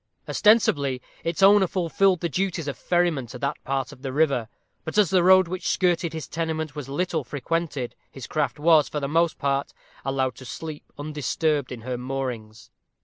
Ostensibly 0.27 0.99
its 1.23 1.43
owner 1.43 1.67
fulfilled 1.67 2.21
the 2.21 2.27
duties 2.27 2.67
of 2.67 2.75
ferryman 2.75 3.27
to 3.27 3.37
that 3.37 3.63
part 3.63 3.91
of 3.91 4.01
the 4.01 4.11
river; 4.11 4.49
but 4.83 4.97
as 4.97 5.11
the 5.11 5.21
road 5.23 5.47
which 5.47 5.67
skirted 5.67 6.11
his 6.11 6.27
tenement 6.27 6.75
was 6.75 6.89
little 6.89 7.23
frequented, 7.23 7.93
his 8.09 8.25
craft 8.25 8.57
was, 8.57 8.89
for 8.89 8.99
the 8.99 9.07
most 9.07 9.37
part, 9.37 9.73
allowed 10.03 10.33
to 10.37 10.43
sleep 10.45 10.91
undisturbed 10.97 11.71
in 11.71 11.81
her 11.81 11.99
moorings. 11.99 12.71